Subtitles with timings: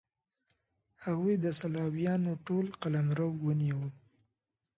[1.05, 3.81] هغوی د سلاویانو ټول قلمرو ونیو.